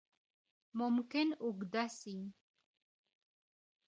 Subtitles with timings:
[0.77, 2.17] ممکن اوږده سي.